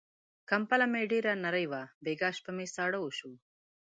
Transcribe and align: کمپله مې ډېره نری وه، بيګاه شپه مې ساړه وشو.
کمپله 0.49 0.85
مې 0.91 1.01
ډېره 1.11 1.31
نری 1.43 1.65
وه، 1.71 1.81
بيګاه 2.03 2.33
شپه 2.37 2.51
مې 2.57 2.65
ساړه 2.75 2.99
وشو. 3.01 3.31